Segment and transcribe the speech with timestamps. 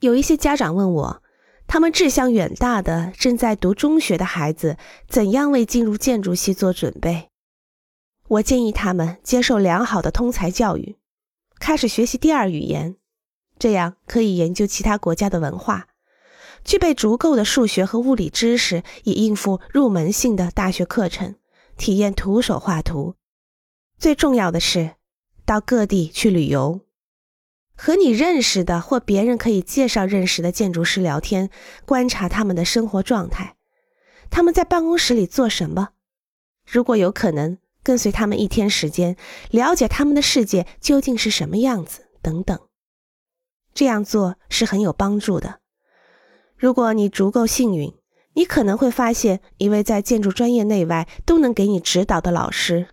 [0.00, 1.22] 有一些家长问我，
[1.66, 4.76] 他们志向远大的正在读中学的孩子
[5.08, 7.30] 怎样为进入建筑系做准备？
[8.28, 10.96] 我建议他们接受良好的通才教育，
[11.58, 12.96] 开始学习第二语言，
[13.58, 15.88] 这样可以研究其他国家的文化，
[16.62, 21.36] 具备足够的数学和物理知识，以应付入门性的大学课程，
[21.78, 23.14] 体验徒手画图。
[23.98, 24.96] 最重要的是，
[25.46, 26.80] 到各地去旅游，
[27.76, 31.50] 和你认识的或别人可以介绍认识的建筑师聊天，
[31.84, 33.56] 观察他们的生活状态，
[34.30, 35.90] 他们在办公室里做什么，
[36.66, 37.58] 如果有可能。
[37.82, 39.16] 跟随他们一天时间，
[39.52, 42.58] 了解他们的世界究竟是什么样子，等等。
[43.72, 45.60] 这样做是很有帮助的。
[46.56, 47.94] 如果你足够幸运，
[48.32, 52.88] 你可能会发现一位在建筑专业内外都能给你指导的老师，